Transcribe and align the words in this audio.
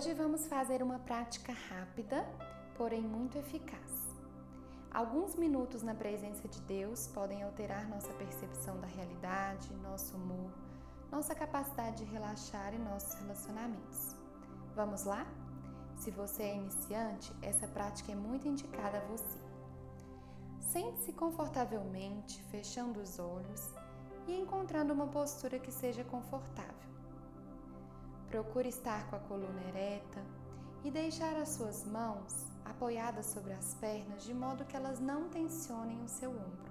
Hoje 0.00 0.14
vamos 0.14 0.46
fazer 0.46 0.82
uma 0.82 0.98
prática 0.98 1.52
rápida, 1.52 2.26
porém 2.74 3.02
muito 3.02 3.36
eficaz. 3.36 4.08
Alguns 4.90 5.34
minutos 5.34 5.82
na 5.82 5.94
presença 5.94 6.48
de 6.48 6.58
Deus 6.62 7.06
podem 7.08 7.42
alterar 7.42 7.86
nossa 7.86 8.10
percepção 8.14 8.80
da 8.80 8.86
realidade, 8.86 9.70
nosso 9.82 10.16
humor, 10.16 10.50
nossa 11.12 11.34
capacidade 11.34 12.02
de 12.02 12.10
relaxar 12.10 12.72
e 12.72 12.78
nossos 12.78 13.12
relacionamentos. 13.20 14.16
Vamos 14.74 15.04
lá? 15.04 15.26
Se 15.98 16.10
você 16.10 16.44
é 16.44 16.56
iniciante, 16.56 17.30
essa 17.42 17.68
prática 17.68 18.10
é 18.10 18.14
muito 18.14 18.48
indicada 18.48 18.96
a 18.96 19.06
você. 19.06 19.38
Sente-se 20.60 21.12
confortavelmente, 21.12 22.42
fechando 22.44 23.00
os 23.00 23.18
olhos 23.18 23.68
e 24.26 24.34
encontrando 24.34 24.94
uma 24.94 25.08
postura 25.08 25.58
que 25.58 25.70
seja 25.70 26.02
confortável. 26.04 26.88
Procure 28.30 28.68
estar 28.68 29.10
com 29.10 29.16
a 29.16 29.18
coluna 29.18 29.60
ereta 29.68 30.24
e 30.84 30.90
deixar 30.90 31.36
as 31.36 31.48
suas 31.48 31.84
mãos 31.84 32.46
apoiadas 32.64 33.26
sobre 33.26 33.52
as 33.52 33.74
pernas 33.74 34.22
de 34.22 34.32
modo 34.32 34.64
que 34.64 34.76
elas 34.76 35.00
não 35.00 35.28
tensionem 35.28 36.00
o 36.04 36.08
seu 36.08 36.30
ombro. 36.30 36.70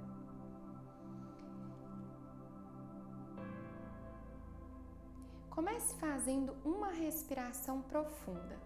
Comece 5.50 5.94
fazendo 5.96 6.56
uma 6.64 6.92
respiração 6.94 7.82
profunda, 7.82 8.58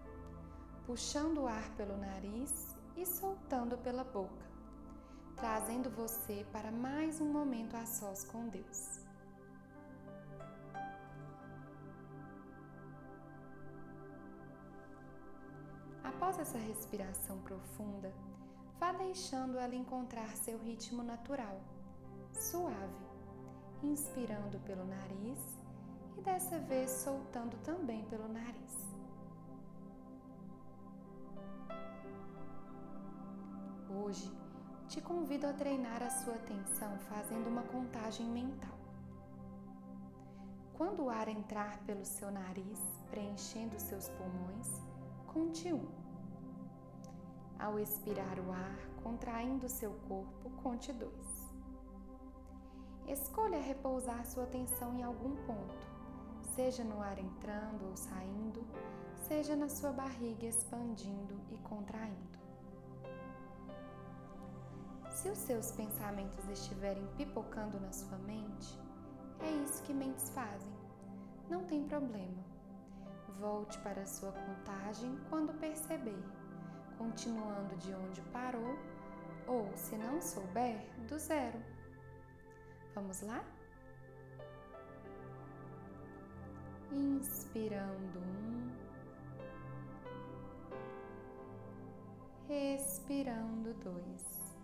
puxando 0.86 1.38
o 1.38 1.46
ar 1.48 1.68
pelo 1.76 1.96
nariz 1.96 2.76
e 2.96 3.04
soltando 3.04 3.76
pela 3.76 4.04
boca, 4.04 4.46
trazendo 5.34 5.90
você 5.90 6.46
para 6.52 6.70
mais 6.70 7.20
um 7.20 7.26
momento 7.26 7.76
a 7.76 7.84
sós 7.84 8.22
com 8.22 8.48
Deus. 8.48 9.03
Após 16.24 16.38
essa 16.38 16.56
respiração 16.56 17.38
profunda, 17.40 18.10
vá 18.80 18.92
deixando 18.92 19.58
ela 19.58 19.74
encontrar 19.74 20.26
seu 20.38 20.58
ritmo 20.58 21.02
natural, 21.02 21.60
suave, 22.32 23.04
inspirando 23.82 24.58
pelo 24.60 24.86
nariz 24.86 25.38
e 26.16 26.22
dessa 26.22 26.58
vez 26.60 26.90
soltando 26.90 27.58
também 27.62 28.06
pelo 28.06 28.26
nariz. 28.26 28.96
Hoje, 33.90 34.32
te 34.88 35.02
convido 35.02 35.46
a 35.46 35.52
treinar 35.52 36.02
a 36.02 36.08
sua 36.08 36.36
atenção 36.36 36.98
fazendo 37.00 37.48
uma 37.48 37.64
contagem 37.64 38.26
mental. 38.30 38.78
Quando 40.72 41.04
o 41.04 41.10
ar 41.10 41.28
entrar 41.28 41.80
pelo 41.80 42.06
seu 42.06 42.30
nariz, 42.30 42.80
preenchendo 43.10 43.78
seus 43.78 44.08
pulmões, 44.08 44.80
conte 45.26 45.70
um. 45.70 46.03
Ao 47.58 47.78
expirar 47.78 48.38
o 48.40 48.52
ar, 48.52 48.78
contraindo 49.02 49.68
seu 49.68 49.92
corpo, 50.08 50.50
conte 50.62 50.92
dois. 50.92 51.54
Escolha 53.06 53.58
repousar 53.58 54.24
sua 54.26 54.44
atenção 54.44 54.94
em 54.94 55.02
algum 55.02 55.36
ponto, 55.46 55.86
seja 56.54 56.82
no 56.82 57.00
ar 57.00 57.18
entrando 57.18 57.86
ou 57.86 57.96
saindo, 57.96 58.66
seja 59.28 59.54
na 59.54 59.68
sua 59.68 59.92
barriga 59.92 60.46
expandindo 60.46 61.38
e 61.50 61.58
contraindo. 61.58 62.38
Se 65.10 65.28
os 65.28 65.38
seus 65.38 65.70
pensamentos 65.70 66.48
estiverem 66.48 67.06
pipocando 67.16 67.78
na 67.78 67.92
sua 67.92 68.18
mente, 68.18 68.78
é 69.40 69.50
isso 69.64 69.82
que 69.84 69.94
mentes 69.94 70.28
fazem. 70.30 70.72
Não 71.48 71.64
tem 71.64 71.84
problema. 71.84 72.42
Volte 73.38 73.78
para 73.80 74.02
a 74.02 74.06
sua 74.06 74.32
contagem 74.32 75.18
quando 75.28 75.58
perceber 75.58 76.22
continuando 77.04 77.76
de 77.76 77.94
onde 77.94 78.20
parou, 78.32 78.78
ou, 79.46 79.70
se 79.76 79.94
não 79.96 80.20
souber, 80.22 80.80
do 81.06 81.18
zero. 81.18 81.60
Vamos 82.94 83.20
lá? 83.20 83.44
Inspirando 86.90 88.20
um, 88.20 88.70
respirando 92.48 93.74
dois. 93.74 94.56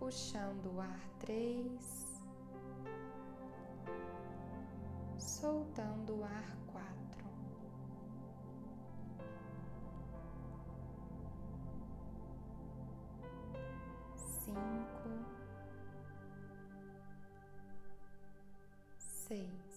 Puxando 0.00 0.74
o 0.74 0.80
ar 0.80 1.08
três. 1.20 2.07
Soltando 5.40 6.16
o 6.16 6.24
ar 6.24 6.56
quatro. 6.66 7.24
Cinco, 14.16 15.08
seis, 18.98 19.67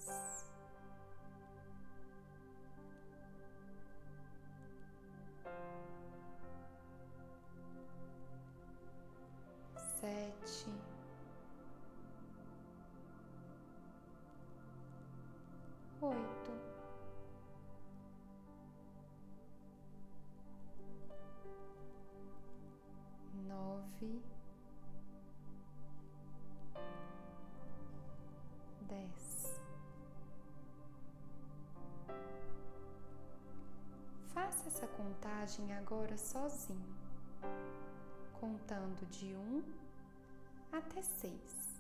essa 34.82 34.88
contagem 34.88 35.72
agora 35.74 36.18
sozinho, 36.18 36.96
contando 38.40 39.08
de 39.12 39.36
um 39.36 39.62
até 40.72 41.04
seis. 41.04 41.71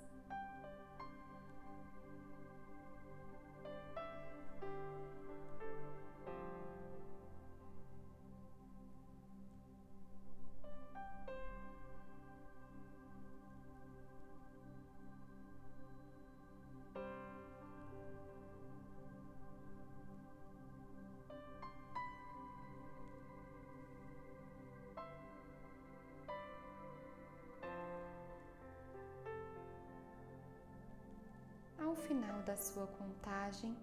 Final 32.01 32.41
da 32.43 32.55
sua 32.57 32.87
contagem, 32.87 33.75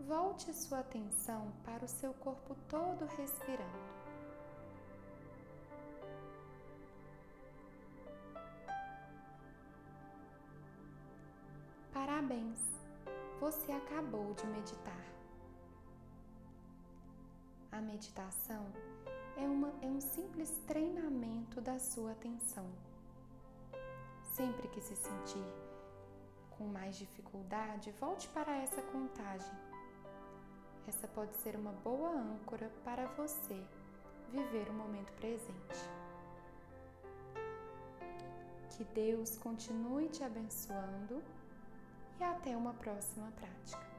volte 0.00 0.52
sua 0.54 0.80
atenção 0.80 1.52
para 1.64 1.84
o 1.84 1.88
seu 1.88 2.12
corpo 2.14 2.56
todo 2.68 3.04
respirando. 3.16 3.94
Parabéns! 11.92 12.60
Você 13.40 13.72
acabou 13.72 14.34
de 14.34 14.46
meditar. 14.46 15.04
A 17.70 17.80
meditação 17.80 18.66
é, 19.36 19.42
uma, 19.42 19.72
é 19.82 19.86
um 19.86 20.00
simples 20.00 20.50
treinamento 20.66 21.60
da 21.60 21.78
sua 21.78 22.12
atenção. 22.12 22.66
Sempre 24.22 24.68
que 24.68 24.80
se 24.80 24.96
sentir 24.96 25.63
com 26.56 26.64
mais 26.64 26.96
dificuldade, 26.96 27.90
volte 28.00 28.28
para 28.28 28.56
essa 28.56 28.82
contagem. 28.82 29.52
Essa 30.86 31.08
pode 31.08 31.34
ser 31.36 31.56
uma 31.56 31.72
boa 31.72 32.10
âncora 32.10 32.70
para 32.84 33.06
você 33.06 33.62
viver 34.30 34.68
o 34.68 34.74
momento 34.74 35.12
presente. 35.14 35.90
Que 38.70 38.84
Deus 38.84 39.38
continue 39.38 40.08
te 40.08 40.22
abençoando 40.22 41.22
e 42.18 42.24
até 42.24 42.56
uma 42.56 42.74
próxima 42.74 43.30
prática. 43.32 43.93